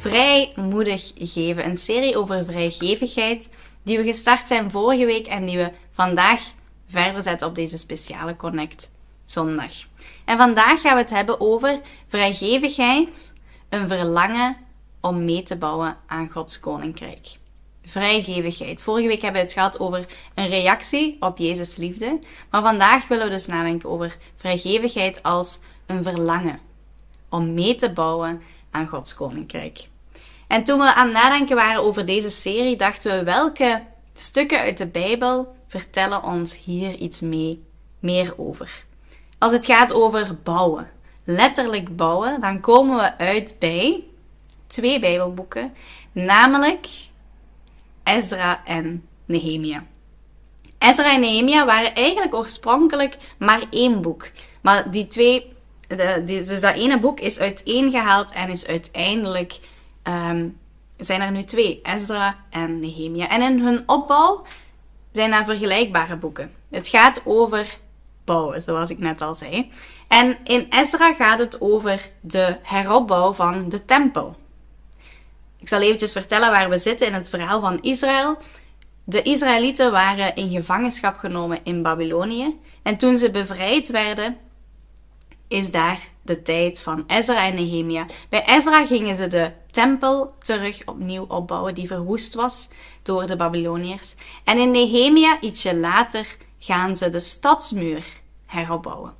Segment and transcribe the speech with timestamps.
[0.00, 3.48] Vrijmoedig geven, een serie over vrijgevigheid
[3.82, 6.40] die we gestart zijn vorige week en die we vandaag
[6.86, 8.92] verder zetten op deze speciale Connect
[9.24, 9.72] zondag.
[10.24, 13.34] En vandaag gaan we het hebben over vrijgevigheid,
[13.68, 14.56] een verlangen
[15.00, 17.28] om mee te bouwen aan Gods koninkrijk.
[17.84, 18.82] Vrijgevigheid.
[18.82, 22.18] Vorige week hebben we het gehad over een reactie op Jezus' liefde,
[22.50, 26.60] maar vandaag willen we dus nadenken over vrijgevigheid als een verlangen
[27.28, 29.88] om mee te bouwen aan Gods koninkrijk.
[30.46, 33.82] En toen we aan het nadenken waren over deze serie, dachten we welke
[34.14, 37.64] stukken uit de Bijbel vertellen ons hier iets mee,
[37.98, 38.84] meer over.
[39.38, 40.90] Als het gaat over bouwen,
[41.24, 44.04] letterlijk bouwen, dan komen we uit bij
[44.66, 45.74] twee Bijbelboeken,
[46.12, 46.86] namelijk
[48.04, 49.84] Ezra en Nehemia.
[50.78, 54.30] Ezra en Nehemia waren eigenlijk oorspronkelijk maar één boek.
[54.60, 55.52] Maar die twee,
[55.96, 59.58] de, dus dat ene boek is uiteengehaald en is uiteindelijk,
[60.02, 60.58] um,
[60.96, 63.28] zijn er nu twee, Ezra en Nehemia.
[63.28, 64.44] En in hun opbouw
[65.12, 66.52] zijn dat vergelijkbare boeken.
[66.70, 67.78] Het gaat over
[68.24, 69.70] bouwen, zoals ik net al zei.
[70.08, 74.36] En in Ezra gaat het over de heropbouw van de tempel.
[75.58, 78.38] Ik zal eventjes vertellen waar we zitten in het verhaal van Israël.
[79.04, 82.58] De Israëlieten waren in gevangenschap genomen in Babylonië.
[82.82, 84.36] En toen ze bevrijd werden,
[85.50, 88.06] is daar de tijd van Ezra en Nehemia.
[88.28, 92.68] Bij Ezra gingen ze de tempel terug opnieuw opbouwen, die verwoest was
[93.02, 94.14] door de Babyloniërs.
[94.44, 98.06] En in Nehemia, ietsje later, gaan ze de stadsmuur
[98.46, 99.14] heropbouwen.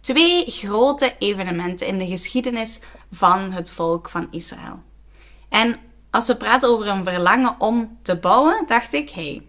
[0.00, 4.82] Twee grote evenementen in de geschiedenis van het volk van Israël.
[5.48, 9.46] En als we praten over een verlangen om te bouwen, dacht ik, hey,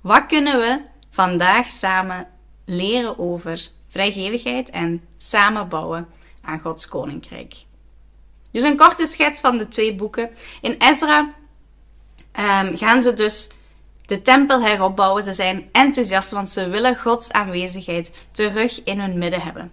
[0.00, 2.28] wat kunnen we vandaag samen
[2.64, 6.08] leren over vrijgevigheid en samen bouwen
[6.42, 7.54] aan Gods koninkrijk?
[8.50, 10.30] Dus een korte schets van de twee boeken.
[10.60, 11.34] In Ezra
[12.38, 13.48] um, gaan ze dus
[14.06, 15.22] de tempel heropbouwen.
[15.22, 19.72] Ze zijn enthousiast, want ze willen Gods aanwezigheid terug in hun midden hebben.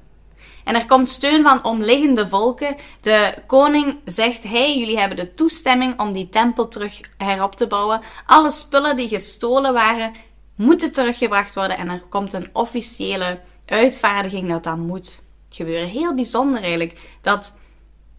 [0.64, 2.75] En er komt steun van omliggende volken.
[3.02, 8.02] De koning zegt: Hey, jullie hebben de toestemming om die tempel terug herop te bouwen.
[8.25, 10.14] Alle spullen die gestolen waren,
[10.56, 11.78] moeten teruggebracht worden.
[11.78, 15.24] En er komt een officiële uitvaardiging dat dat moet
[15.56, 15.88] gebeuren.
[15.88, 17.56] Heel bijzonder eigenlijk dat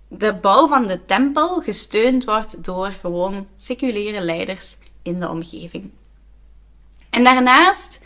[0.08, 5.92] de bouw van de tempel gesteund wordt door gewoon seculiere leiders in de omgeving.
[7.10, 8.00] En daarnaast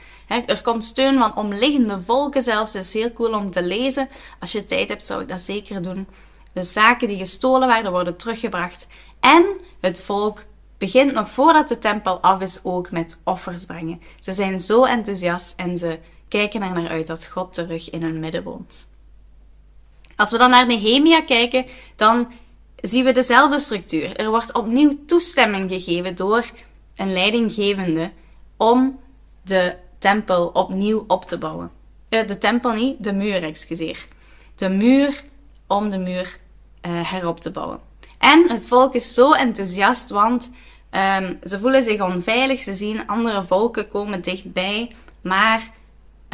[0.47, 2.73] er komt steun van omliggende volken zelfs.
[2.73, 4.09] Het is heel cool om te lezen.
[4.41, 6.09] Als je tijd hebt, zou ik dat zeker doen.
[6.53, 8.87] De zaken die gestolen werden, worden teruggebracht.
[9.21, 9.47] En
[9.81, 10.45] het volk
[10.79, 14.01] begint nog voordat de tempel af is ook met offers brengen.
[14.21, 15.99] Ze zijn zo enthousiast en ze
[16.29, 18.90] kijken er naar uit dat God terug in hun midden woont.
[20.21, 21.67] Als we dan naar Nehemia kijken,
[21.97, 22.33] dan
[22.77, 24.17] zien we dezelfde structuur.
[24.17, 26.45] Er wordt opnieuw toestemming gegeven door
[26.97, 28.11] een leidinggevende
[28.57, 29.01] om
[29.43, 31.71] de tempel opnieuw op te bouwen.
[32.11, 34.07] Uh, de tempel niet, de muur, excuseer.
[34.57, 35.25] De muur
[35.67, 36.39] om de muur
[36.87, 37.81] uh, herop te bouwen.
[38.19, 40.51] En het volk is zo enthousiast, want
[40.91, 42.63] um, ze voelen zich onveilig.
[42.63, 44.95] Ze zien andere volken komen dichtbij.
[45.21, 45.73] Maar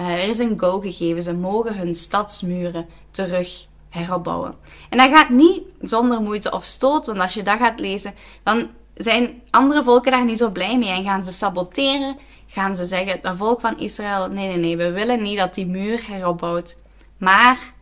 [0.01, 1.23] uh, er is een go gegeven.
[1.23, 4.55] Ze mogen hun stadsmuren terug heropbouwen.
[4.91, 8.69] En dat gaat niet zonder moeite of stoot, want als je dat gaat lezen, dan
[8.95, 13.19] zijn andere volken daar niet zo blij mee en gaan ze saboteren gaan ze zeggen,
[13.23, 16.77] het volk van Israël, nee, nee, nee, we willen niet dat die muur heropbouwt.
[17.17, 17.73] Maar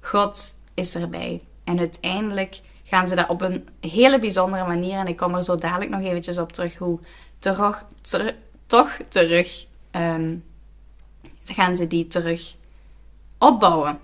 [0.00, 1.42] God is erbij.
[1.64, 5.56] En uiteindelijk gaan ze dat op een hele bijzondere manier, en ik kom er zo
[5.56, 6.98] dadelijk nog eventjes op terug, hoe
[7.38, 8.34] terug, ter,
[8.66, 10.44] toch terug, um,
[11.44, 12.54] gaan ze die terug
[13.38, 13.98] opbouwen.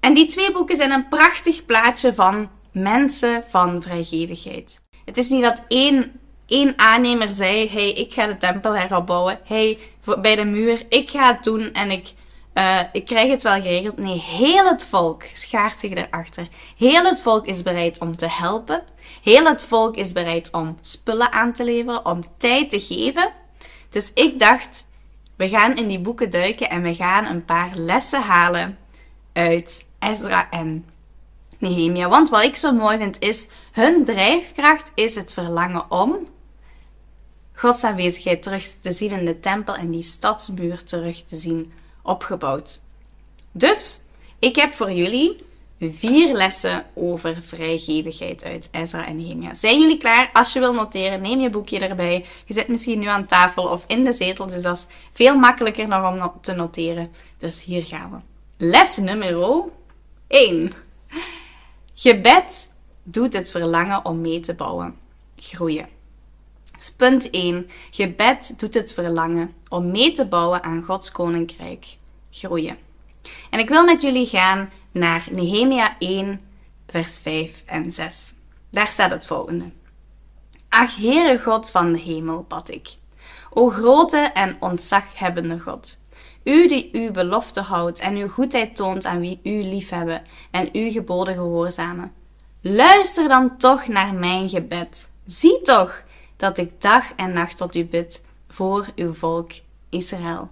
[0.00, 4.80] En die twee boeken zijn een prachtig plaatje van mensen van vrijgevigheid.
[5.04, 9.40] Het is niet dat één één aannemer zei: hey, ik ga de tempel heropbouwen.
[9.44, 9.78] Hey,
[10.20, 12.12] bij de muur, ik ga het doen en ik,
[12.54, 13.98] uh, ik krijg het wel geregeld.
[13.98, 16.48] Nee, heel het volk schaart zich erachter.
[16.76, 18.82] Heel het volk is bereid om te helpen.
[19.22, 23.32] Heel het volk is bereid om spullen aan te leveren, om tijd te geven.
[23.90, 24.90] Dus ik dacht,
[25.36, 28.78] we gaan in die boeken duiken en we gaan een paar lessen halen
[29.32, 30.84] uit Ezra en
[31.58, 32.08] Nehemia.
[32.08, 36.26] Want wat ik zo mooi vind is, hun drijfkracht is het verlangen om
[37.54, 41.72] Gods aanwezigheid terug te zien in de tempel en die stadsmuur terug te zien
[42.02, 42.82] opgebouwd.
[43.52, 44.00] Dus,
[44.38, 45.36] ik heb voor jullie
[45.80, 49.54] vier lessen over vrijgevigheid uit Ezra en Nehemia.
[49.54, 50.30] Zijn jullie klaar?
[50.32, 52.24] Als je wil noteren, neem je boekje erbij.
[52.44, 55.88] Je zit misschien nu aan tafel of in de zetel, dus dat is veel makkelijker
[55.88, 57.12] nog om te noteren.
[57.38, 58.16] Dus hier gaan we.
[58.66, 59.36] Les nummer
[60.28, 60.72] 1.
[61.94, 64.96] Gebed doet het verlangen om mee te bouwen
[65.36, 65.88] groeien.
[66.76, 67.70] Dus punt 1.
[67.90, 71.96] Gebed doet het verlangen om mee te bouwen aan Gods koninkrijk
[72.30, 72.78] groeien.
[73.50, 76.40] En ik wil met jullie gaan naar Nehemia 1,
[76.88, 78.34] vers 5 en 6.
[78.70, 79.70] Daar staat het volgende.
[80.68, 82.96] Ach, Heere God van de hemel, bad ik.
[83.50, 86.00] O grote en ontzaghebbende God.
[86.48, 90.90] U die uw belofte houdt en uw goedheid toont aan wie u liefhebben en uw
[90.90, 92.12] geboden gehoorzamen.
[92.60, 95.12] Luister dan toch naar mijn gebed.
[95.26, 96.02] Zie toch
[96.36, 99.50] dat ik dag en nacht tot u bid voor uw volk
[99.88, 100.50] Israël.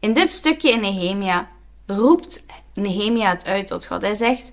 [0.00, 1.48] In dit stukje in Nehemia
[1.86, 4.02] roept Nehemia het uit tot God.
[4.02, 4.52] Hij zegt: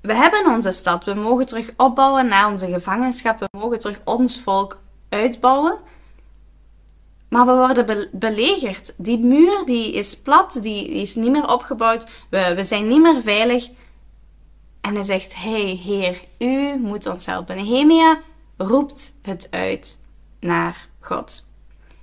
[0.00, 4.40] We hebben onze stad, we mogen terug opbouwen na onze gevangenschap, we mogen terug ons
[4.40, 4.78] volk
[5.08, 5.78] uitbouwen.
[7.32, 8.94] Maar we worden belegerd.
[8.96, 12.06] Die muur die is plat, die, is niet meer opgebouwd.
[12.28, 13.70] We, we zijn niet meer veilig.
[14.80, 17.56] En hij zegt: Hey, Heer, u moet ons helpen.
[17.56, 18.20] Nehemia
[18.56, 19.98] roept het uit
[20.40, 21.46] naar God.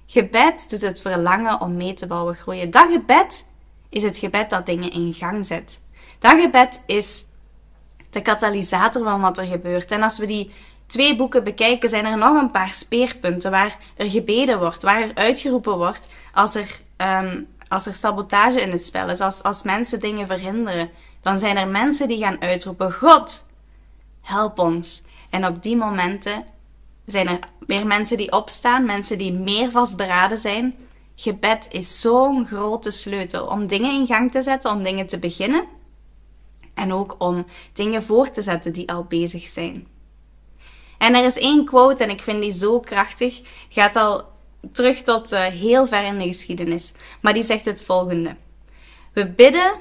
[0.06, 2.72] Gebed doet het verlangen om mee te bouwen groeien.
[2.72, 3.48] Dat gebed
[3.90, 5.82] is het gebed dat dingen in gang zet.
[6.20, 7.26] Dat gebed is
[8.10, 9.92] de katalysator van wat er gebeurt.
[9.92, 10.52] En als we die
[10.90, 15.12] twee boeken bekijken, zijn er nog een paar speerpunten waar er gebeden wordt, waar er
[15.14, 20.00] uitgeroepen wordt als er, um, als er sabotage in het spel is, als, als mensen
[20.00, 20.90] dingen verhinderen.
[21.22, 23.46] Dan zijn er mensen die gaan uitroepen: God,
[24.22, 25.04] help ons.
[25.30, 26.44] En op die momenten
[27.06, 30.76] zijn er weer mensen die opstaan, mensen die meer vastberaden zijn.
[31.16, 35.64] Gebed is zo'n grote sleutel om dingen in gang te zetten, om dingen te beginnen.
[36.74, 39.88] En ook om dingen voor te zetten die al bezig zijn.
[41.00, 43.42] En er is één quote en ik vind die zo krachtig.
[43.70, 44.24] Gaat al
[44.72, 46.94] terug tot uh, heel ver in de geschiedenis.
[47.22, 48.36] Maar die zegt het volgende.
[49.14, 49.72] We bidden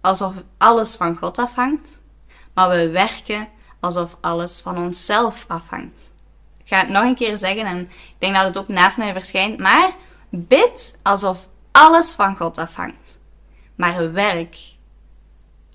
[0.00, 2.00] alsof alles van God afhangt,
[2.54, 3.48] maar we werken
[3.80, 6.12] alsof alles van onszelf afhangt.
[6.58, 9.12] Ik ga het nog een keer zeggen en ik denk dat het ook naast mij
[9.12, 9.58] verschijnt.
[9.58, 9.92] Maar
[10.30, 13.18] bid alsof alles van God afhangt.
[13.74, 14.56] Maar werk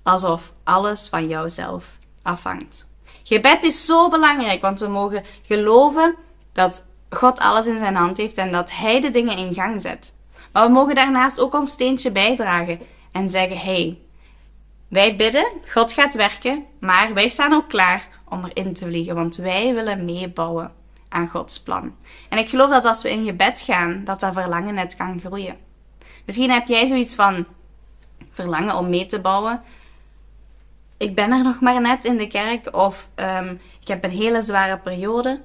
[0.02, 2.88] alsof alles van jouzelf afhangt.
[3.22, 6.14] Gebed is zo belangrijk, want we mogen geloven
[6.52, 10.14] dat God alles in zijn hand heeft en dat Hij de dingen in gang zet.
[10.52, 12.80] Maar we mogen daarnaast ook ons steentje bijdragen
[13.12, 13.98] en zeggen: hey,
[14.88, 19.36] wij bidden, God gaat werken, maar wij staan ook klaar om erin te vliegen, want
[19.36, 20.72] wij willen meebouwen
[21.08, 21.94] aan Gods plan.
[22.28, 25.56] En ik geloof dat als we in gebed gaan, dat dat verlangen net kan groeien.
[26.24, 27.46] Misschien heb jij zoiets van
[28.30, 29.62] verlangen om mee te bouwen.
[30.96, 34.42] Ik ben er nog maar net in de kerk of um, ik heb een hele
[34.42, 35.42] zware periode.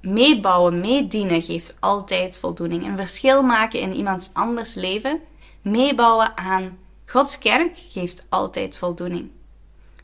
[0.00, 2.84] Meebouwen, meedienen geeft altijd voldoening.
[2.84, 5.20] Een verschil maken in iemands anders leven,
[5.62, 9.30] meebouwen aan Gods kerk geeft altijd voldoening.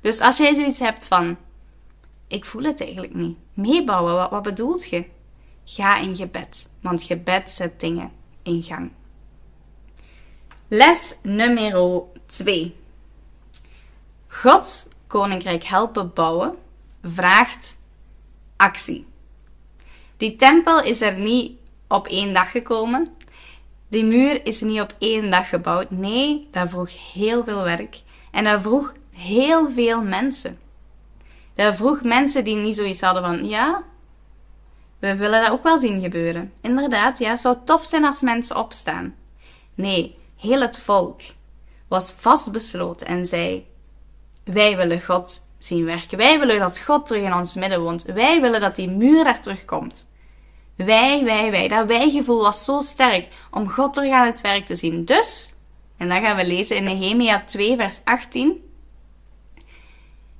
[0.00, 1.36] Dus als jij zoiets hebt van,
[2.26, 3.36] ik voel het eigenlijk niet.
[3.54, 5.04] Meebouwen, wat, wat bedoelt je?
[5.64, 8.12] Ga in gebed, want gebed zet dingen
[8.42, 8.90] in gang.
[10.68, 12.76] Les nummer 2.
[14.32, 16.54] Gods koninkrijk helpen bouwen
[17.02, 17.78] vraagt
[18.56, 19.06] actie.
[20.16, 21.58] Die tempel is er niet
[21.88, 23.16] op één dag gekomen.
[23.88, 25.90] Die muur is niet op één dag gebouwd.
[25.90, 28.00] Nee, dat vroeg heel veel werk.
[28.30, 30.58] En dat vroeg heel veel mensen.
[31.54, 33.82] Dat vroeg mensen die niet zoiets hadden van, ja,
[34.98, 36.52] we willen dat ook wel zien gebeuren.
[36.60, 39.14] Inderdaad, ja, het zou tof zijn als mensen opstaan.
[39.74, 41.20] Nee, heel het volk
[41.88, 43.66] was vastbesloten en zei,
[44.44, 46.18] wij willen God zien werken.
[46.18, 48.02] Wij willen dat God terug in ons midden woont.
[48.02, 50.08] Wij willen dat die muur daar terugkomt.
[50.76, 51.68] Wij, wij, wij.
[51.68, 55.04] Dat wij-gevoel was zo sterk om God terug aan het werk te zien.
[55.04, 55.54] Dus,
[55.96, 58.70] en dan gaan we lezen in Nehemia 2, vers 18.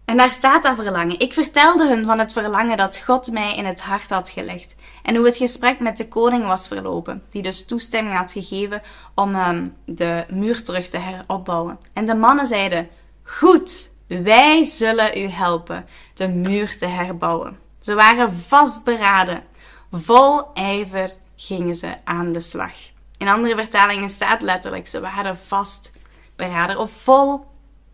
[0.05, 1.19] En daar staat dat verlangen.
[1.19, 4.77] Ik vertelde hun van het verlangen dat God mij in het hart had gelegd.
[5.03, 8.83] En hoe het gesprek met de koning was verlopen, die dus toestemming had gegeven
[9.15, 11.79] om um, de muur terug te heropbouwen.
[11.93, 12.89] En de mannen zeiden:
[13.23, 17.59] Goed, wij zullen u helpen de muur te herbouwen.
[17.81, 19.43] Ze waren vastberaden.
[19.91, 22.73] Vol ijver gingen ze aan de slag.
[23.17, 27.45] In andere vertalingen staat letterlijk: ze waren vastberaden of vol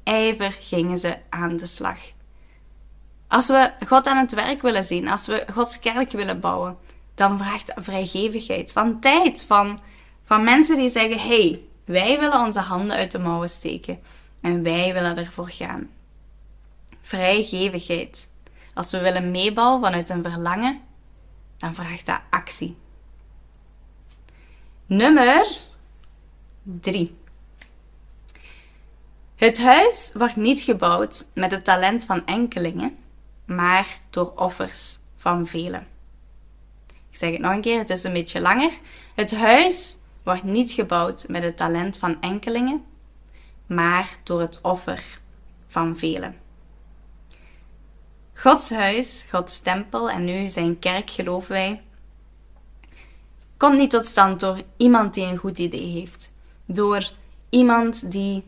[0.05, 1.99] ijver gingen ze aan de slag.
[3.29, 6.77] Als we God aan het werk willen zien, als we Gods kerk willen bouwen,
[7.15, 9.79] dan vraagt vrijgevigheid van tijd, van,
[10.25, 13.99] van mensen die zeggen: hey, wij willen onze handen uit de mouwen steken
[14.41, 15.88] en wij willen ervoor gaan.
[17.09, 18.31] Vrijgevigheid.
[18.75, 20.81] Als we willen meebouwen vanuit een verlangen,
[21.57, 22.77] dan vraagt dat actie.
[24.87, 25.47] Nummer
[26.62, 27.17] 3.
[29.37, 32.97] Het huis wordt niet gebouwd met het talent van enkelingen,
[33.45, 35.87] maar door offers van velen.
[37.11, 38.73] Ik zeg het nog een keer, het is een beetje langer.
[39.15, 42.85] Het huis wordt niet gebouwd met het talent van enkelingen,
[43.67, 45.21] maar door het offer
[45.67, 46.47] van velen.
[48.40, 51.83] Gods huis, Gods tempel en nu zijn kerk, geloven wij,
[53.57, 56.35] komt niet tot stand door iemand die een goed idee heeft.
[56.64, 57.11] Door
[57.49, 58.45] iemand die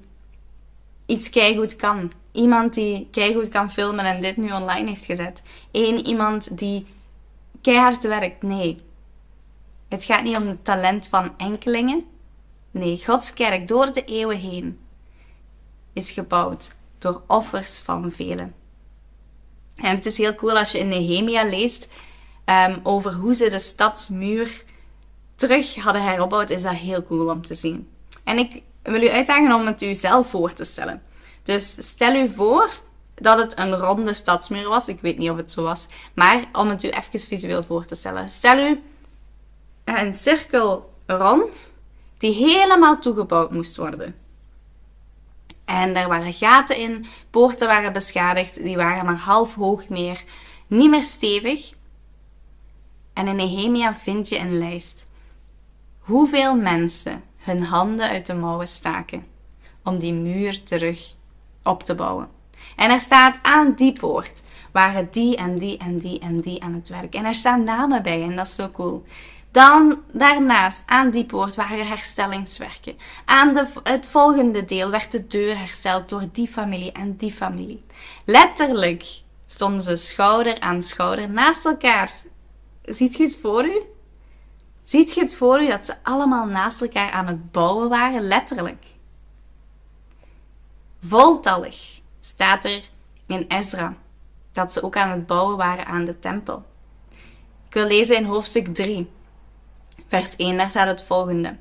[1.06, 2.12] iets keigoed kan.
[2.32, 5.42] Iemand die keigoed kan filmen en dit nu online heeft gezet.
[5.73, 6.87] Eén iemand die
[7.61, 8.42] keihard werkt.
[8.42, 8.76] Nee.
[9.88, 12.04] Het gaat niet om het talent van enkelingen.
[12.70, 14.78] Nee, Gods kerk door de eeuwen heen
[15.92, 18.60] is gebouwd door offers van velen.
[19.82, 21.88] En het is heel cool als je in Nehemia leest
[22.46, 24.64] um, over hoe ze de stadsmuur
[25.34, 27.88] terug hadden heropbouwd, is dat heel cool om te zien.
[28.25, 31.02] En ik wil u uitdagen om het u zelf voor te stellen.
[31.42, 32.70] Dus stel u voor
[33.14, 34.88] dat het een ronde stadsmuur was.
[34.88, 35.87] Ik weet niet of het zo was.
[36.14, 38.28] Maar om het u even visueel voor te stellen.
[38.28, 38.82] Stel u
[39.84, 41.78] een cirkel rond
[42.18, 44.14] die helemaal toegebouwd moest worden.
[45.70, 50.24] En daar waren gaten in, poorten waren beschadigd, die waren maar half hoog meer,
[50.66, 51.72] niet meer stevig.
[53.12, 55.06] En in Nehemia vind je een lijst.
[55.98, 59.26] Hoeveel mensen hun handen uit de mouwen staken
[59.84, 61.14] om die muur terug
[61.62, 62.28] op te bouwen.
[62.76, 66.74] En er staat aan die poort waren die en die en die en die aan
[66.74, 67.14] het werk.
[67.14, 69.02] En er staan namen bij en dat is zo cool.
[69.50, 72.97] Dan daarnaast aan die poort waren herstellingswerken.
[73.25, 77.85] Aan de, het volgende deel werd de deur hersteld door die familie en die familie.
[78.25, 79.04] Letterlijk
[79.47, 82.12] stonden ze schouder aan schouder naast elkaar.
[82.83, 83.83] Ziet je het voor u?
[84.83, 88.23] Ziet je het voor u dat ze allemaal naast elkaar aan het bouwen waren?
[88.23, 88.85] Letterlijk.
[91.02, 92.83] Voltallig staat er
[93.26, 93.95] in Ezra
[94.52, 96.64] dat ze ook aan het bouwen waren aan de tempel.
[97.66, 99.11] Ik wil lezen in hoofdstuk 3,
[100.11, 101.57] vers 1, daar staat het volgende.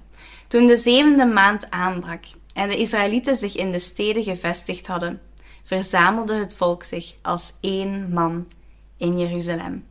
[0.48, 5.22] Toen de zevende maand aanbrak en de Israëlieten zich in de steden gevestigd hadden,
[5.63, 8.48] verzamelde het volk zich als één man
[8.98, 9.86] in Jeruzalem.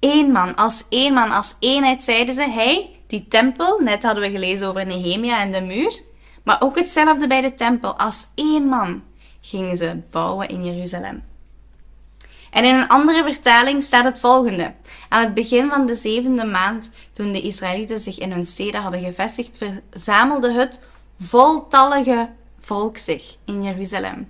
[0.00, 4.30] Eén man, als één man, als eenheid zeiden ze, hij, die tempel, net hadden we
[4.30, 6.00] gelezen over Nehemia en de muur,
[6.42, 9.02] maar ook hetzelfde bij de tempel, als één man
[9.40, 11.22] gingen ze bouwen in Jeruzalem.
[12.50, 14.74] En in een andere vertaling staat het volgende.
[15.08, 19.00] Aan het begin van de zevende maand, toen de Israëlieten zich in hun steden hadden
[19.00, 19.58] gevestigd,
[19.90, 20.80] verzamelde het
[21.20, 24.28] voltallige volk zich in Jeruzalem.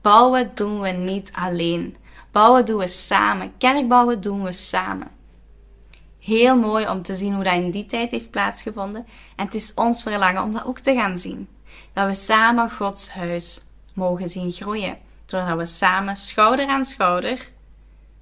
[0.00, 1.96] Bouwen doen we niet alleen.
[2.30, 3.52] Bouwen doen we samen.
[3.58, 5.08] Kerkbouwen doen we samen.
[6.18, 9.06] Heel mooi om te zien hoe dat in die tijd heeft plaatsgevonden.
[9.36, 11.48] En het is ons verlangen om dat ook te gaan zien.
[11.92, 13.60] Dat we samen Gods huis
[13.94, 14.98] mogen zien groeien.
[15.26, 17.48] Doordat we samen schouder aan schouder,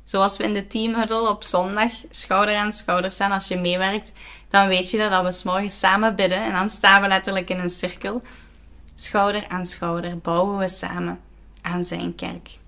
[0.05, 3.33] zoals we in de teamhuddle op zondag schouder aan schouder staan.
[3.33, 4.13] Als je meewerkt,
[4.51, 6.45] dan weet je dat, dat we s'morgens samen bidden.
[6.45, 8.23] En dan staan we letterlijk in een cirkel.
[8.95, 11.21] Schouder aan schouder bouwen we samen
[11.63, 12.59] aan zijn kerk.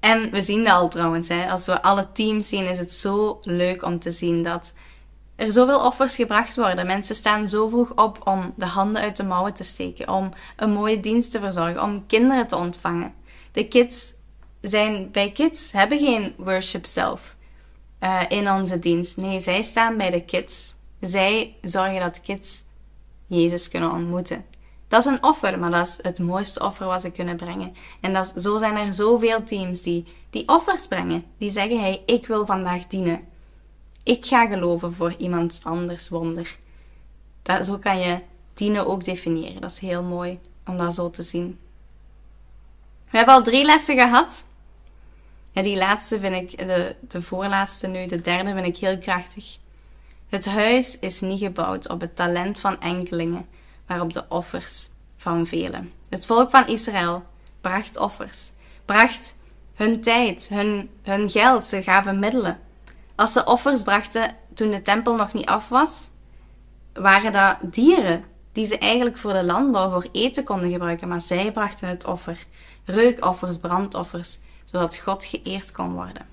[0.00, 1.28] En we zien dat al trouwens.
[1.28, 1.50] Hè.
[1.50, 4.74] Als we alle teams zien, is het zo leuk om te zien dat
[5.40, 6.86] er zoveel offers gebracht worden.
[6.86, 10.70] Mensen staan zo vroeg op om de handen uit de mouwen te steken, om een
[10.70, 13.14] mooie dienst te verzorgen, om kinderen te ontvangen.
[13.52, 14.12] De kids
[14.60, 17.36] zijn bij kids, hebben geen worship zelf
[18.00, 19.16] uh, in onze dienst.
[19.16, 20.74] Nee, zij staan bij de kids.
[21.00, 22.62] Zij zorgen dat kids
[23.26, 24.44] Jezus kunnen ontmoeten.
[24.88, 27.74] Dat is een offer, maar dat is het mooiste offer wat ze kunnen brengen.
[28.00, 31.24] En dat zo zijn er zoveel teams die, die offers brengen.
[31.38, 33.28] Die zeggen, hey, ik wil vandaag dienen.
[34.02, 36.56] Ik ga geloven voor iemand anders wonder.
[37.42, 38.20] Dat, zo kan je
[38.54, 39.60] dienen ook definiëren.
[39.60, 41.58] Dat is heel mooi om dat zo te zien.
[43.10, 44.46] We hebben al drie lessen gehad.
[45.52, 49.58] Ja, die laatste vind ik, de, de voorlaatste nu, de derde vind ik heel krachtig.
[50.28, 53.46] Het huis is niet gebouwd op het talent van enkelingen
[53.90, 55.92] maar op de offers van velen.
[56.08, 57.24] Het volk van Israël
[57.60, 58.52] bracht offers,
[58.84, 59.36] bracht
[59.74, 62.60] hun tijd, hun, hun geld, ze gaven middelen.
[63.20, 66.08] Als ze offers brachten toen de tempel nog niet af was,
[66.92, 71.52] waren dat dieren die ze eigenlijk voor de landbouw, voor eten konden gebruiken, maar zij
[71.52, 72.44] brachten het offer,
[72.84, 76.26] reukoffers, brandoffers, zodat God geëerd kon worden.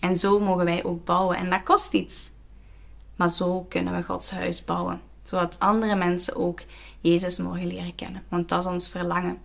[0.00, 2.30] En zo mogen wij ook bouwen en dat kost iets.
[3.16, 6.60] Maar zo kunnen we Gods huis bouwen zodat andere mensen ook
[7.00, 8.22] Jezus mogen leren kennen.
[8.28, 9.38] Want dat is ons verlangen.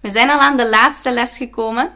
[0.00, 1.92] We zijn al aan de laatste les gekomen.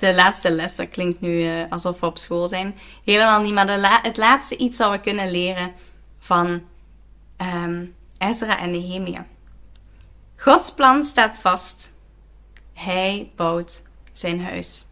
[0.00, 2.78] De laatste les, dat klinkt nu uh, alsof we op school zijn.
[3.04, 5.72] Helemaal niet, maar het laatste iets wat we kunnen leren
[6.18, 6.62] van
[7.36, 9.26] um, Ezra en Nehemia.
[10.36, 11.92] Gods plan staat vast.
[12.72, 14.86] Hij bouwt zijn huis.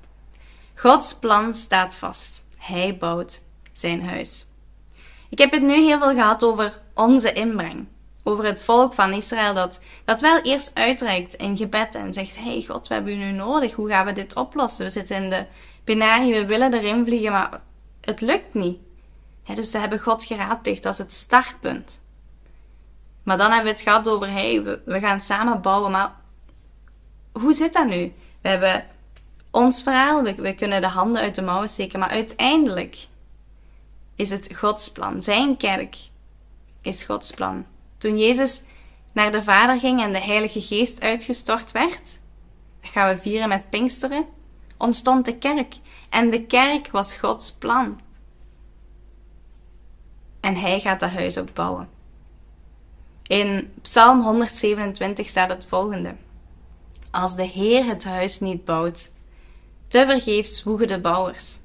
[0.75, 2.47] Gods plan staat vast.
[2.59, 4.47] Hij bouwt zijn huis.
[5.29, 7.87] Ik heb het nu heel veel gehad over onze inbreng.
[8.23, 12.63] Over het volk van Israël dat, dat wel eerst uitreikt in gebed en zegt: Hey
[12.63, 13.75] God, we hebben u nu nodig.
[13.75, 14.85] Hoe gaan we dit oplossen?
[14.85, 15.47] We zitten in de
[15.85, 17.61] penarie, we willen erin vliegen, maar
[18.01, 18.79] het lukt niet.
[19.55, 20.85] dus ze hebben God geraadpleegd.
[20.85, 22.01] Is het startpunt.
[23.23, 25.91] Maar dan hebben we het gehad over: Hey, we, we gaan samen bouwen.
[25.91, 26.13] Maar
[27.33, 28.13] hoe zit dat nu?
[28.41, 28.87] We hebben
[29.51, 33.07] ons verhaal, we, we kunnen de handen uit de mouwen steken, maar uiteindelijk
[34.15, 35.23] is het Gods plan.
[35.23, 35.97] Zijn kerk
[36.81, 37.67] is Gods plan.
[37.99, 38.63] Toen Jezus
[39.13, 42.21] naar de Vader ging en de Heilige Geest uitgestort werd,
[42.81, 44.27] dat gaan we vieren met Pinksteren,
[44.77, 45.77] ontstond de kerk.
[46.09, 48.01] En de kerk was Gods plan.
[50.41, 51.89] En hij gaat dat huis ook bouwen.
[53.27, 56.15] In Psalm 127 staat het volgende.
[57.11, 59.13] Als de Heer het huis niet bouwt,
[59.89, 61.59] te vergeefs zwoegen de bouwers.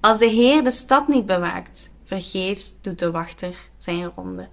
[0.00, 4.48] Als de Heer de stad niet bewaakt, vergeefs doet de wachter zijn ronde.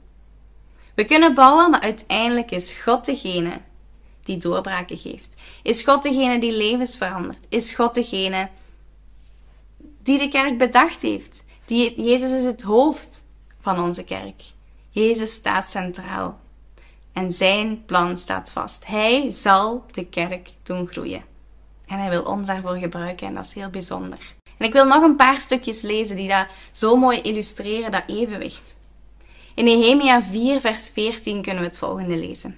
[0.97, 3.61] We kunnen bouwen, maar uiteindelijk is God degene
[4.23, 5.35] die doorbraken geeft.
[5.63, 7.45] Is God degene die levens verandert?
[7.49, 8.49] Is God degene
[10.03, 11.43] die de kerk bedacht heeft?
[11.65, 13.23] Die, Jezus is het hoofd
[13.59, 14.43] van onze kerk.
[14.89, 16.39] Jezus staat centraal.
[17.13, 18.85] En zijn plan staat vast.
[18.85, 21.23] Hij zal de kerk doen groeien.
[21.87, 24.35] En hij wil ons daarvoor gebruiken en dat is heel bijzonder.
[24.57, 28.76] En ik wil nog een paar stukjes lezen die dat zo mooi illustreren, dat evenwicht.
[29.57, 32.57] In Nehemia 4, vers 14 kunnen we het volgende lezen.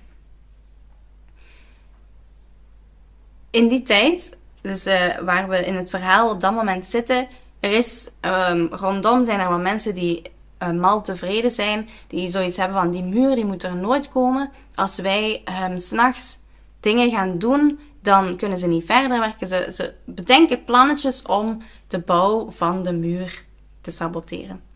[3.50, 7.28] In die tijd, dus uh, waar we in het verhaal op dat moment zitten,
[7.60, 10.22] er is um, rondom zijn er wat mensen die
[10.64, 14.52] uh, mal tevreden zijn, die zoiets hebben van die muur die moet er nooit komen.
[14.76, 16.40] Als wij um, s'nachts
[16.80, 19.48] dingen gaan doen, dan kunnen ze niet verder werken.
[19.48, 23.44] Ze, ze bedenken plannetjes om de bouw van de muur
[23.82, 24.69] te saboteren.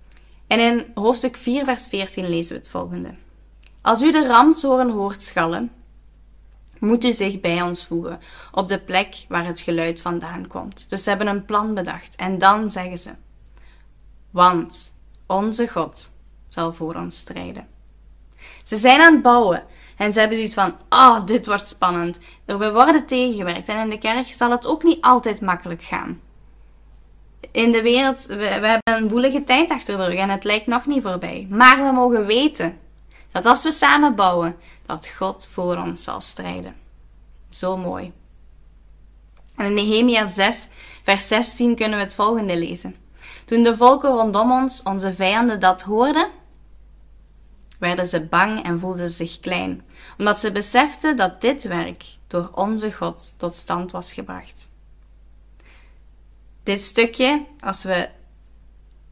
[0.53, 3.13] En in hoofdstuk 4, vers 14 lezen we het volgende.
[3.81, 5.71] Als u de ramshoorn hoort schallen,
[6.79, 8.19] moet u zich bij ons voegen,
[8.51, 10.89] op de plek waar het geluid vandaan komt.
[10.89, 12.15] Dus ze hebben een plan bedacht.
[12.15, 13.11] En dan zeggen ze:
[14.31, 14.93] Want
[15.27, 16.11] onze God
[16.47, 17.67] zal voor ons strijden.
[18.63, 19.63] Ze zijn aan het bouwen
[19.97, 22.19] en ze hebben zoiets van: Oh, dit wordt spannend.
[22.45, 26.21] We worden tegengewerkt en in de kerk zal het ook niet altijd makkelijk gaan
[27.53, 30.85] in de wereld, we, hebben een woelige tijd achter de rug en het lijkt nog
[30.85, 31.47] niet voorbij.
[31.49, 32.77] Maar we mogen weten
[33.31, 36.75] dat als we samen bouwen, dat God voor ons zal strijden.
[37.49, 38.11] Zo mooi.
[39.55, 40.67] En in Nehemia 6,
[41.03, 42.95] vers 16 kunnen we het volgende lezen.
[43.45, 46.27] Toen de volken rondom ons, onze vijanden, dat hoorden,
[47.79, 49.85] werden ze bang en voelden ze zich klein,
[50.17, 54.71] omdat ze beseften dat dit werk door onze God tot stand was gebracht.
[56.63, 58.09] Dit stukje, als we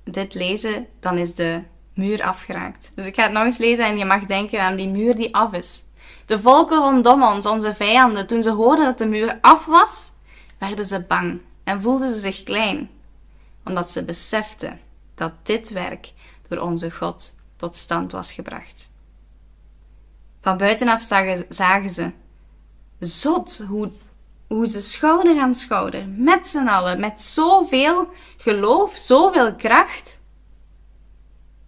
[0.03, 1.61] dit lezen, dan is de
[1.93, 2.91] muur afgeraakt.
[2.95, 5.35] Dus ik ga het nog eens lezen en je mag denken aan die muur die
[5.35, 5.83] af is.
[6.25, 10.11] De volken rondom ons, onze vijanden, toen ze hoorden dat de muur af was,
[10.57, 12.89] werden ze bang en voelden ze zich klein,
[13.65, 14.79] omdat ze beseften
[15.15, 16.13] dat dit werk
[16.47, 18.89] door onze God tot stand was gebracht.
[20.39, 22.11] Van buitenaf zagen, zagen ze
[22.99, 23.91] zot hoe
[24.51, 30.21] hoe ze schouder aan schouder, met z'n allen, met zoveel geloof, zoveel kracht,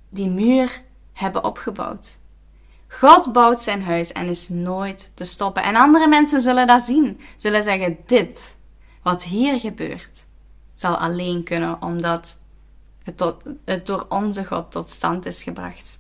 [0.10, 0.82] die muur
[1.13, 2.17] hebben opgebouwd.
[2.88, 5.63] God bouwt zijn huis en is nooit te stoppen.
[5.63, 8.56] En andere mensen zullen dat zien, zullen zeggen: Dit,
[9.02, 10.26] wat hier gebeurt,
[10.74, 12.39] zal alleen kunnen omdat
[13.04, 13.41] het, tot,
[13.84, 16.00] door onze God tot stand is gebracht.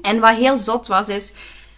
[0.00, 1.32] En wat heel zot was, is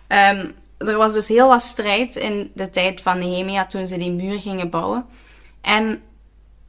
[0.08, 0.54] um,
[0.86, 4.40] er was dus heel wat strijd in de tijd van Nehemia toen ze die muur
[4.40, 5.06] gingen bouwen.
[5.60, 5.84] En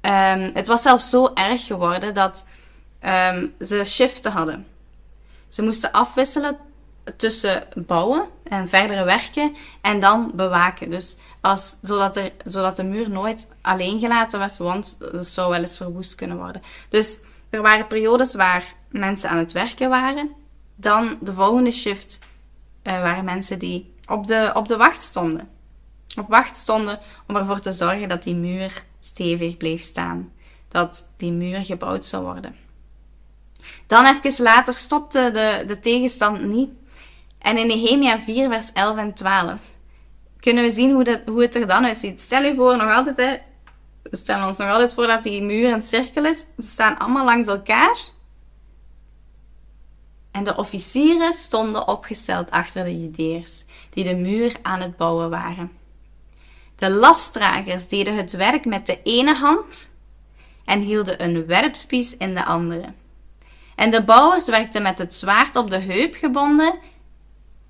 [0.02, 2.48] um, het was zelfs zo erg geworden dat
[3.06, 4.68] um, ze shiften hadden.
[5.48, 6.58] Ze moesten afwisselen
[7.18, 10.90] tussen bouwen en verdere werken en dan bewaken.
[10.90, 15.60] Dus als, zodat, er, zodat de muur nooit alleen gelaten was, want het zou wel
[15.60, 16.62] eens verwoest kunnen worden.
[16.90, 17.20] Dus
[17.50, 20.32] er waren periodes waar mensen aan het werken waren.
[20.76, 22.20] Dan de volgende shift
[22.84, 25.50] uh, waren mensen die op de, op de wacht stonden.
[26.18, 30.32] Op wacht stonden om ervoor te zorgen dat die muur stevig bleef staan.
[30.70, 32.56] Dat die muur gebouwd zou worden.
[33.88, 36.70] Dan even later stopte de, de tegenstand niet.
[37.40, 39.60] En in Nehemia 4 vers 11 en 12
[40.40, 42.22] kunnen we zien hoe, dat, hoe het er dan uitziet.
[42.22, 43.38] Stel je voor, nog altijd, hè,
[44.04, 46.40] we stellen ons nog altijd voor dat die muur een cirkel is.
[46.40, 47.98] Ze staan allemaal langs elkaar.
[50.32, 55.72] En de officieren stonden opgesteld achter de Judeërs, die de muur aan het bouwen waren.
[56.76, 59.96] De lastdragers deden het werk met de ene hand
[60.66, 62.94] en hielden een werpspies in de andere.
[63.76, 66.74] En de bouwers werkten met het zwaard op de heup gebonden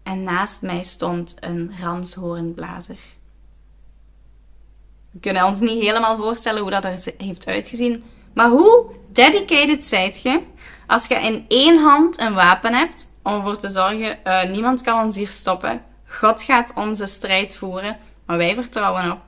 [0.03, 2.99] en naast mij stond een ramshoornblazer.
[5.11, 10.21] We kunnen ons niet helemaal voorstellen hoe dat er heeft uitgezien, maar hoe dedicated zijt
[10.21, 10.41] je
[10.91, 15.03] als je in één hand een wapen hebt om ervoor te zorgen, uh, niemand kan
[15.03, 15.81] ons hier stoppen.
[16.07, 19.19] God gaat onze strijd voeren, maar wij vertrouwen op.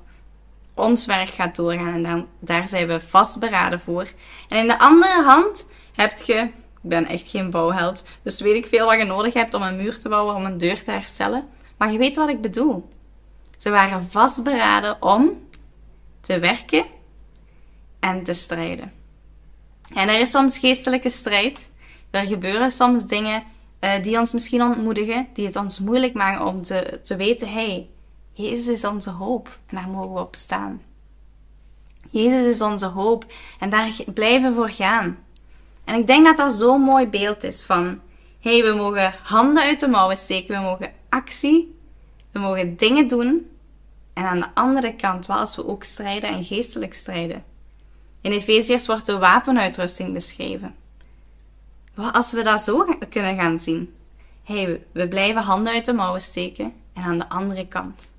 [0.73, 4.07] Ons werk gaat doorgaan en dan, daar zijn we vastberaden voor.
[4.49, 8.67] En in de andere hand heb je, ik ben echt geen bouwheld, dus weet ik
[8.67, 11.47] veel wat je nodig hebt om een muur te bouwen, om een deur te herstellen.
[11.77, 12.89] Maar je weet wat ik bedoel.
[13.57, 15.47] Ze waren vastberaden om
[16.21, 16.85] te werken
[17.99, 19.02] en te strijden.
[19.95, 21.69] En er is soms geestelijke strijd.
[22.09, 23.43] Er gebeuren soms dingen
[23.83, 27.89] uh, die ons misschien ontmoedigen, die het ons moeilijk maken om te, te weten, hey,
[28.33, 30.81] Jezus is onze hoop en daar mogen we op staan.
[32.09, 33.25] Jezus is onze hoop
[33.59, 35.17] en daar blijven we voor gaan.
[35.83, 37.99] En ik denk dat dat zo'n mooi beeld is van,
[38.39, 41.75] hey, we mogen handen uit de mouwen steken, we mogen actie,
[42.31, 43.47] we mogen dingen doen.
[44.13, 47.43] En aan de andere kant, wel als we ook strijden en geestelijk strijden.
[48.23, 50.75] In Efeziërs wordt de wapenuitrusting beschreven.
[51.93, 53.93] Wat als we dat zo kunnen gaan zien?
[54.43, 58.11] Hey, we blijven handen uit de mouwen steken en aan de andere kant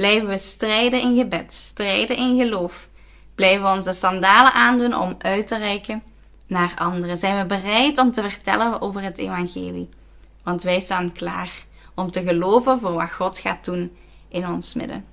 [0.00, 2.88] blijven we strijden in gebed, strijden in geloof.
[3.34, 6.02] Blijven we onze sandalen aandoen om uit te reiken
[6.46, 7.16] naar anderen.
[7.16, 9.88] Zijn we bereid om te vertellen over het evangelie?
[10.42, 11.52] Want wij staan klaar
[11.94, 13.96] om te geloven voor wat God gaat doen
[14.28, 15.04] in ons midden.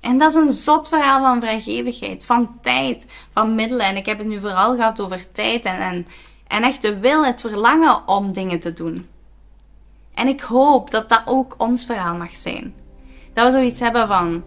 [0.00, 3.86] En dat is een zot verhaal van vrijgevigheid, van tijd, van middelen.
[3.86, 6.06] En ik heb het nu vooral gehad over tijd en, en
[6.48, 9.06] en echt de wil, het verlangen om dingen te doen.
[10.14, 12.74] En ik hoop dat dat ook ons verhaal mag zijn.
[13.32, 14.44] Dat we zoiets hebben van,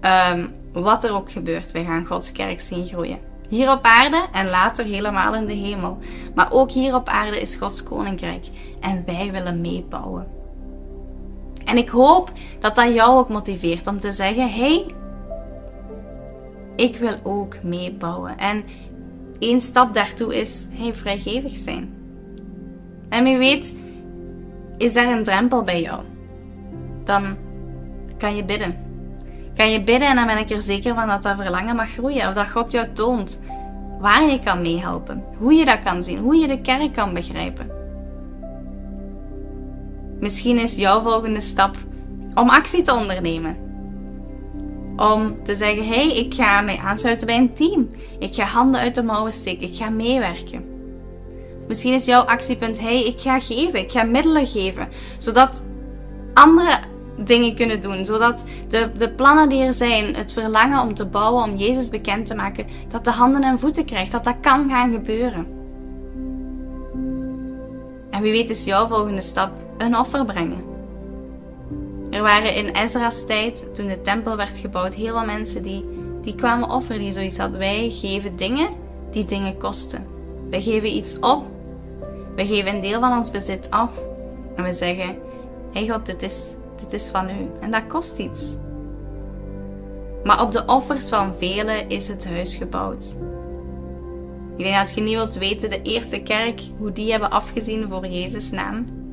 [0.00, 3.18] um, wat er ook gebeurt, wij gaan Gods kerk zien groeien.
[3.48, 5.98] Hier op aarde en later helemaal in de hemel.
[6.34, 8.46] Maar ook hier op aarde is Gods koninkrijk.
[8.80, 10.26] En wij willen meebouwen.
[11.64, 14.86] En ik hoop dat dat jou ook motiveert om te zeggen: hey,
[16.76, 18.38] ik wil ook meebouwen.
[18.38, 18.64] En
[19.38, 21.94] één stap daartoe is hey, vrijgevig zijn.
[23.08, 23.76] En wie weet,
[24.76, 26.02] is daar een drempel bij jou?
[27.04, 27.36] Dan
[28.18, 28.76] kan je bidden.
[29.56, 32.28] Kan je bidden en dan ben ik er zeker van dat dat verlangen mag groeien.
[32.28, 33.40] Of dat God jou toont
[34.00, 35.24] waar je kan meehelpen.
[35.36, 36.18] Hoe je dat kan zien.
[36.18, 37.83] Hoe je de kerk kan begrijpen.
[40.24, 41.76] Misschien is jouw volgende stap
[42.34, 43.56] om actie te ondernemen
[44.96, 47.90] om te zeggen: hey, ik ga mij aansluiten bij een team.
[48.18, 49.68] Ik ga handen uit de mouwen steken.
[49.68, 50.64] Ik ga meewerken.
[51.68, 53.80] Misschien is jouw actiepunt: hey, ik ga geven.
[53.80, 54.88] Ik ga middelen geven.
[55.18, 55.64] Zodat
[56.34, 56.78] andere
[57.16, 58.04] dingen kunnen doen.
[58.04, 62.26] Zodat de, de plannen die er zijn, het verlangen om te bouwen, om Jezus bekend
[62.26, 64.12] te maken, dat de handen en voeten krijgt.
[64.12, 65.46] Dat dat kan gaan gebeuren.
[68.10, 70.72] En wie weet is jouw volgende stap een offer brengen.
[72.10, 75.84] Er waren in Ezra's tijd, toen de tempel werd gebouwd, heel veel mensen die,
[76.22, 77.58] die kwamen offeren, die zoiets hadden.
[77.58, 78.68] Wij geven dingen
[79.10, 80.06] die dingen kosten.
[80.50, 81.44] Wij geven iets op.
[82.36, 83.92] We geven een deel van ons bezit af.
[84.56, 85.08] En we zeggen,
[85.72, 87.50] hé hey God, dit is, dit is van u.
[87.60, 88.56] En dat kost iets.
[90.24, 93.16] Maar op de offers van velen is het huis gebouwd.
[94.56, 98.06] Ik denk dat je niet wilt weten, de eerste kerk, hoe die hebben afgezien voor
[98.06, 99.03] Jezus' naam.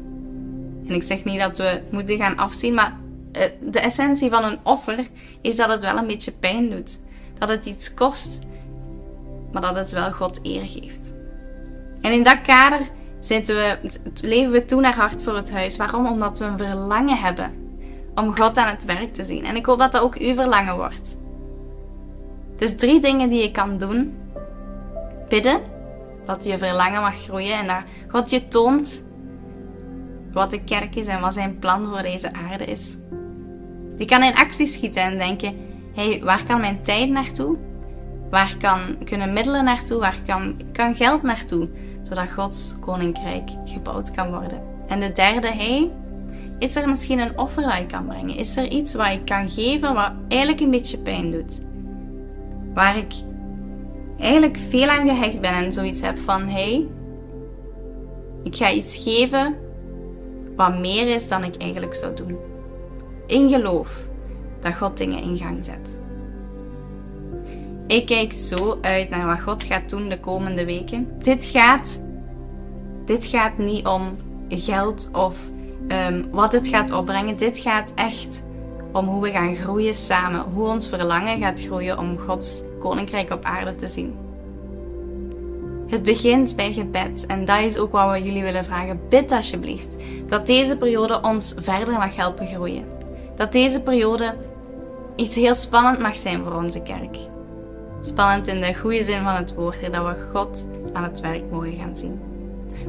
[0.88, 2.98] En ik zeg niet dat we moeten gaan afzien, maar
[3.32, 5.08] eh, de essentie van een offer
[5.42, 7.00] is dat het wel een beetje pijn doet.
[7.38, 8.40] Dat het iets kost,
[9.52, 11.14] maar dat het wel God eer geeft.
[12.02, 12.80] En in dat kader
[13.28, 13.78] we,
[14.22, 15.78] leven we toe naar hart voor het huis.
[15.78, 16.06] Waarom?
[16.06, 17.54] Omdat we een verlangen hebben
[18.16, 19.46] om God aan het werk te zien.
[19.46, 21.18] En ik hoop dat dat ook uw verlangen wordt.
[22.58, 24.18] Dus drie dingen die je kan doen.
[25.30, 25.62] Bidden,
[26.26, 29.10] dat je verlangen mag groeien en dat God je toont
[30.34, 32.98] wat de kerk is en wat zijn plan voor deze aarde is.
[33.98, 35.56] Je kan in actie schieten en denken:
[35.94, 37.58] hey, waar kan mijn tijd naartoe?
[38.30, 40.00] Waar kan, kunnen middelen naartoe?
[40.00, 41.70] Waar kan, kan geld naartoe?
[42.02, 44.62] Zodat Gods koninkrijk gebouwd kan worden.
[44.88, 45.92] En de derde, hey,
[46.60, 48.36] is er misschien een offer dat je kan brengen?
[48.36, 51.60] Is er iets wat ik kan geven wat eigenlijk een beetje pijn doet?
[52.74, 53.14] Waar ik
[54.18, 56.88] eigenlijk veel aan gehecht ben en zoiets heb van: hey,
[58.44, 59.56] ik ga iets geven
[60.56, 62.38] wat meer is dan ik eigenlijk zou doen.
[63.28, 64.08] In geloof
[64.60, 65.98] dat God dingen in gang zet.
[67.88, 71.08] Ik kijk zo uit naar wat God gaat doen de komende weken.
[71.18, 72.02] Dit gaat,
[73.06, 74.16] dit gaat niet om
[74.50, 75.50] geld of
[75.88, 77.38] um, wat het gaat opbrengen.
[77.38, 78.44] Dit gaat echt
[78.92, 83.44] om hoe we gaan groeien samen, hoe ons verlangen gaat groeien om Gods koninkrijk op
[83.44, 84.16] aarde te zien.
[85.92, 89.00] Het begint bij gebed en dat is ook wat we jullie willen vragen.
[89.10, 89.96] Bid alsjeblieft
[90.28, 92.86] dat deze periode ons verder mag helpen groeien.
[93.36, 94.36] Dat deze periode
[95.16, 97.18] iets heel spannend mag zijn voor onze kerk.
[98.02, 101.74] Spannend in de goede zin van het woord, dat we God aan het werk mogen
[101.74, 102.20] gaan zien.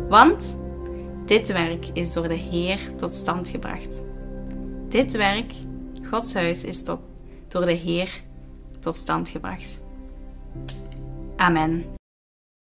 [0.09, 0.59] Want
[1.27, 4.05] dit werk is door de Heer tot stand gebracht.
[4.88, 5.53] Dit werk,
[6.11, 6.99] Gods huis, is tot,
[7.49, 8.23] door de Heer
[8.81, 9.85] tot stand gebracht.
[11.37, 12.01] Amen.